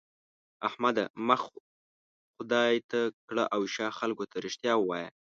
احمده! 0.67 1.03
مخ 1.27 1.41
خدای 2.35 2.75
ته 2.89 2.99
کړه 3.27 3.43
او 3.55 3.61
شا 3.73 3.87
خلګو 3.99 4.25
ته؛ 4.31 4.37
رښتيا 4.45 4.73
ووايه. 4.77 5.07